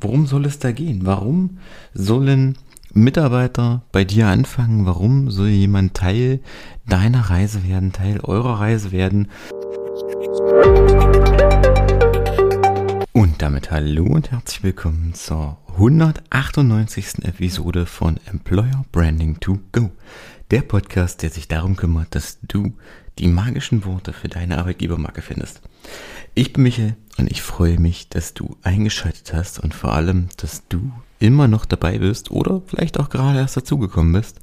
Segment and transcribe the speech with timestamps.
[0.00, 1.00] worum soll es da gehen?
[1.04, 1.58] Warum
[1.92, 2.56] sollen
[2.92, 4.86] Mitarbeiter bei dir anfangen?
[4.86, 6.40] Warum soll jemand Teil
[6.86, 9.28] deiner Reise werden, Teil eurer Reise werden?
[13.12, 17.24] Und damit hallo und herzlich willkommen zur 198.
[17.24, 19.90] Episode von Employer Branding to Go.
[20.50, 22.72] Der Podcast, der sich darum kümmert, dass du
[23.18, 25.60] die magischen Worte für deine Arbeitgebermarke findest.
[26.34, 30.66] Ich bin Michael und ich freue mich, dass du eingeschaltet hast und vor allem, dass
[30.68, 34.40] du immer noch dabei bist oder vielleicht auch gerade erst dazugekommen bist.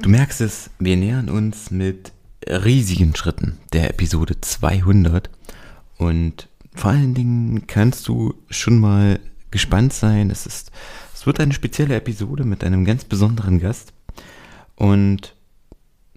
[0.00, 2.12] Du merkst es, wir nähern uns mit
[2.46, 5.30] riesigen Schritten der Episode 200
[5.96, 9.20] und vor allen Dingen kannst du schon mal
[9.50, 10.30] gespannt sein.
[10.30, 10.70] Es ist,
[11.14, 13.92] es wird eine spezielle Episode mit einem ganz besonderen Gast
[14.74, 15.34] und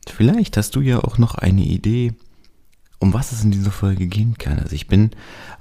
[0.09, 2.13] vielleicht hast du ja auch noch eine Idee,
[2.99, 4.59] um was es in dieser Folge gehen kann.
[4.59, 5.11] Also ich bin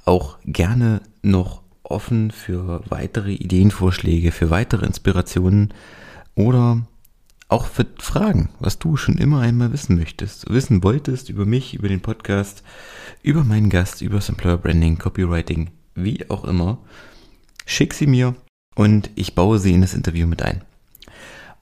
[0.05, 5.75] auch gerne noch offen für weitere Ideenvorschläge, für weitere Inspirationen
[6.35, 6.83] oder
[7.49, 11.89] auch für Fragen, was du schon immer einmal wissen möchtest, wissen wolltest über mich, über
[11.89, 12.63] den Podcast,
[13.23, 16.79] über meinen Gast, über das Employer Branding, Copywriting, wie auch immer.
[17.67, 18.35] Schick sie mir
[18.75, 20.63] und ich baue sie in das Interview mit ein.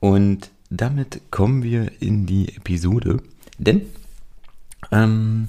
[0.01, 3.19] Und damit kommen wir in die Episode,
[3.59, 3.83] denn
[4.91, 5.49] ähm,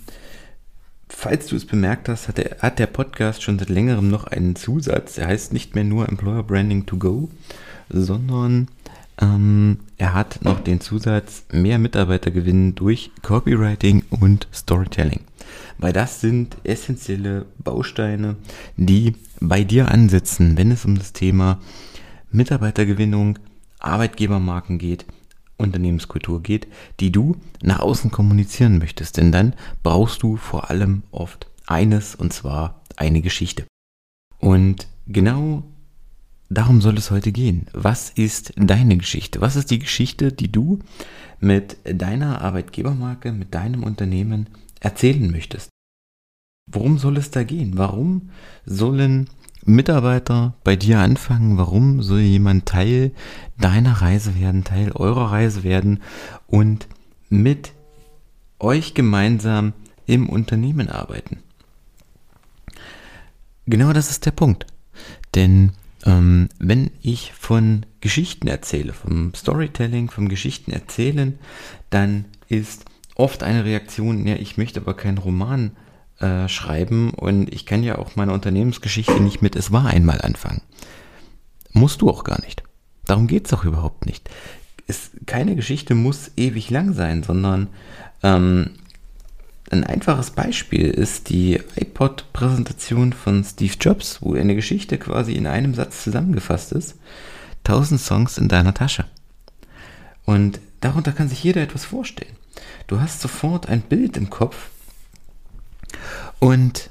[1.08, 4.56] falls du es bemerkt hast, hat der, hat der Podcast schon seit längerem noch einen
[4.56, 5.18] Zusatz.
[5.18, 7.30] Er heißt nicht mehr nur Employer Branding to Go,
[7.90, 8.68] sondern
[9.22, 15.22] ähm, er hat noch den Zusatz mehr Mitarbeiter gewinnen durch Copywriting und Storytelling.
[15.78, 18.36] Weil das sind essentielle Bausteine,
[18.76, 21.60] die bei dir ansetzen, wenn es um das Thema
[22.32, 23.40] Mitarbeitergewinnung,
[23.80, 25.06] Arbeitgebermarken geht,
[25.58, 26.68] Unternehmenskultur geht,
[27.00, 29.18] die du nach außen kommunizieren möchtest.
[29.18, 33.66] Denn dann brauchst du vor allem oft eines, und zwar eine Geschichte.
[34.40, 35.64] Und genau
[36.50, 37.68] darum soll es heute gehen.
[37.74, 39.42] Was ist deine Geschichte?
[39.42, 40.80] Was ist die Geschichte, die du
[41.40, 44.50] mit deiner Arbeitgebermarke, mit deinem Unternehmen
[44.80, 45.70] erzählen möchtest?
[46.72, 47.78] Worum soll es da gehen?
[47.78, 48.30] Warum
[48.66, 49.30] sollen
[49.66, 51.58] Mitarbeiter bei dir anfangen?
[51.58, 53.12] Warum soll jemand Teil
[53.58, 56.02] deiner Reise werden, Teil eurer Reise werden
[56.48, 56.88] und
[57.30, 57.74] mit
[58.60, 59.74] euch gemeinsam
[60.06, 61.40] im Unternehmen arbeiten?
[63.66, 64.66] Genau das ist der Punkt.
[65.36, 65.72] Denn
[66.06, 71.40] ähm, wenn ich von Geschichten erzähle, vom Storytelling, vom Geschichten erzählen,
[71.90, 72.86] dann ist
[73.16, 75.72] oft eine Reaktion, ja, ich möchte aber keinen Roman
[76.24, 80.62] äh, schreiben und ich kann ja auch meine Unternehmensgeschichte nicht mit Es war einmal anfangen.
[81.74, 82.64] Musst du auch gar nicht.
[83.06, 84.30] Darum geht es auch überhaupt nicht.
[84.88, 87.68] Es, keine Geschichte muss ewig lang sein, sondern
[88.22, 88.72] ähm,
[89.70, 95.74] ein einfaches Beispiel ist die iPod-Präsentation von Steve Jobs, wo eine Geschichte quasi in einem
[95.74, 96.96] Satz zusammengefasst ist.
[97.66, 99.06] 1000 Songs in deiner Tasche.
[100.26, 102.36] Und darunter kann sich jeder etwas vorstellen.
[102.88, 104.70] Du hast sofort ein Bild im Kopf,
[106.44, 106.90] und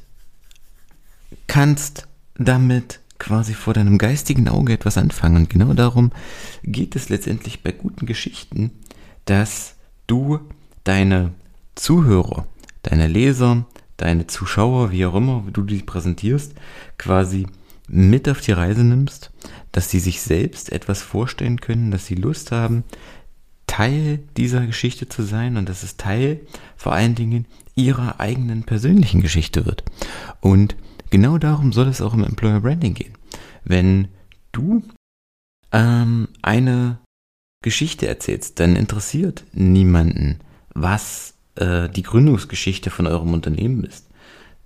[1.47, 2.09] kannst
[2.39, 5.37] damit quasi vor deinem geistigen Auge etwas anfangen.
[5.37, 6.11] Und genau darum
[6.63, 8.71] geht es letztendlich bei guten Geschichten,
[9.27, 9.75] dass
[10.07, 10.41] du
[10.85, 11.33] deine
[11.75, 12.47] Zuhörer,
[12.83, 13.67] deine Leser,
[13.99, 16.55] deine Zuschauer, wie auch immer du die präsentierst,
[16.97, 17.47] quasi
[17.87, 19.33] mit auf die Reise nimmst,
[19.71, 22.85] dass sie sich selbst etwas vorstellen können, dass sie Lust haben,
[23.73, 26.41] Teil dieser Geschichte zu sein und dass es Teil
[26.77, 29.83] vor allen Dingen ihrer eigenen persönlichen Geschichte wird.
[30.43, 30.77] Und
[31.09, 33.15] genau darum soll es auch im Employer Branding gehen.
[33.65, 34.09] Wenn
[34.53, 34.83] du
[35.73, 36.99] ähm, eine
[37.65, 40.41] Geschichte erzählst, dann interessiert niemanden,
[40.75, 44.07] was äh, die Gründungsgeschichte von eurem Unternehmen ist.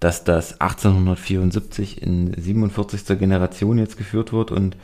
[0.00, 3.18] Dass das 1874 in 47.
[3.18, 4.76] Generation jetzt geführt wird und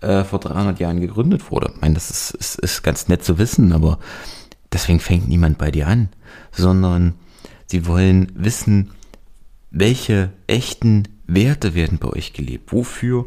[0.00, 1.70] äh, vor 300 Jahren gegründet wurde.
[1.74, 3.98] Ich meine, das ist, ist, ist ganz nett zu wissen, aber
[4.72, 6.08] deswegen fängt niemand bei dir an,
[6.52, 7.14] sondern
[7.66, 8.92] Sie wollen wissen,
[9.70, 12.72] welche echten Werte werden bei euch gelebt?
[12.72, 13.26] Wofür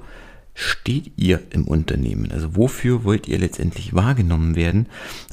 [0.54, 2.32] steht ihr im Unternehmen?
[2.32, 4.88] Also wofür wollt ihr letztendlich wahrgenommen werden?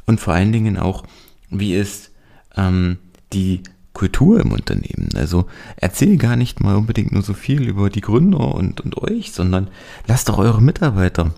[0.07, 1.05] Und vor allen Dingen auch,
[1.51, 2.11] wie ist
[2.57, 2.99] ähm,
[3.33, 3.63] die
[3.97, 5.09] Kultur im Unternehmen?
[5.15, 5.47] Also
[5.77, 9.69] erzähl gar nicht mal unbedingt nur so viel über die Gründer und, und euch, sondern
[10.07, 11.33] lasst doch eure Mitarbeiter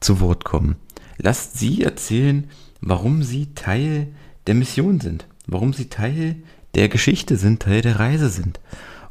[0.00, 0.76] zu Wort kommen.
[1.18, 2.48] Lasst sie erzählen,
[2.80, 4.08] warum sie Teil
[4.46, 6.36] der Mission sind, warum sie Teil
[6.74, 8.58] der Geschichte sind, Teil der Reise sind.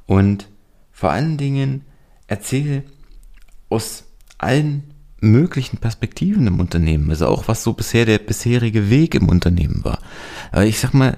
[0.08, 0.50] Und
[0.92, 1.84] vor allen Dingen
[2.26, 2.84] erzähle
[3.70, 4.06] aus
[4.40, 9.84] allen möglichen Perspektiven im Unternehmen, also auch was so bisher der bisherige Weg im Unternehmen
[9.84, 10.00] war.
[10.52, 11.18] Aber ich sag mal,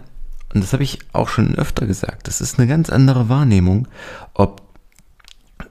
[0.54, 3.88] und das habe ich auch schon öfter gesagt, das ist eine ganz andere Wahrnehmung,
[4.34, 4.62] ob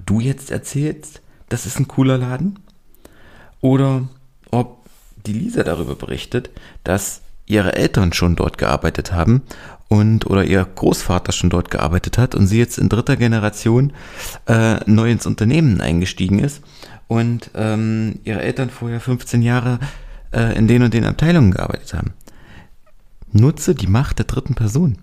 [0.05, 2.59] du jetzt erzählst, das ist ein cooler Laden.
[3.61, 4.09] Oder
[4.51, 4.87] ob
[5.27, 6.51] die Lisa darüber berichtet,
[6.85, 9.43] dass ihre Eltern schon dort gearbeitet haben
[9.89, 13.93] und oder ihr Großvater schon dort gearbeitet hat und sie jetzt in dritter Generation
[14.47, 16.63] äh, neu ins Unternehmen eingestiegen ist
[17.07, 19.79] und ähm, ihre Eltern vorher 15 Jahre
[20.33, 22.15] äh, in den und den Abteilungen gearbeitet haben.
[23.37, 24.99] Nutze die Macht der dritten Person,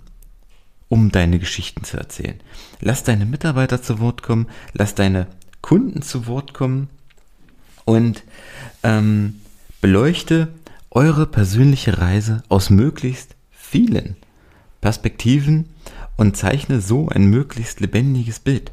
[0.89, 2.39] um deine Geschichten zu erzählen.
[2.81, 5.27] Lass deine Mitarbeiter zu Wort kommen, lass deine
[5.61, 6.89] Kunden zu Wort kommen
[7.85, 8.23] und
[8.83, 9.41] ähm,
[9.81, 10.49] beleuchte
[10.91, 14.15] eure persönliche Reise aus möglichst vielen
[14.81, 15.69] Perspektiven
[16.17, 18.71] und zeichne so ein möglichst lebendiges Bild.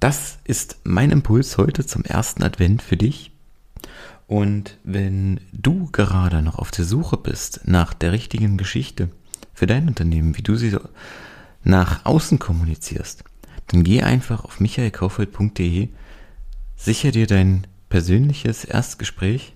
[0.00, 3.30] Das ist mein Impuls heute zum ersten Advent für dich.
[4.26, 9.10] Und wenn du gerade noch auf der Suche bist nach der richtigen Geschichte
[9.52, 10.76] für dein Unternehmen, wie du sie
[11.62, 13.24] nach außen kommunizierst,
[13.68, 15.88] dann geh einfach auf michaelkaufeld.de,
[16.76, 19.54] sicher dir dein persönliches Erstgespräch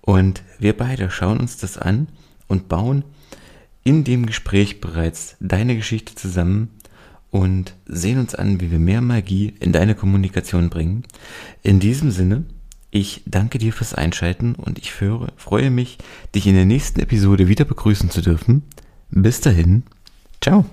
[0.00, 2.08] und wir beide schauen uns das an
[2.46, 3.04] und bauen
[3.84, 6.70] in dem Gespräch bereits deine Geschichte zusammen
[7.30, 11.04] und sehen uns an, wie wir mehr Magie in deine Kommunikation bringen.
[11.62, 12.44] In diesem Sinne,
[12.90, 15.98] ich danke dir fürs Einschalten und ich freue mich,
[16.34, 18.62] dich in der nächsten Episode wieder begrüßen zu dürfen.
[19.10, 19.82] Bis dahin,
[20.40, 20.64] ciao.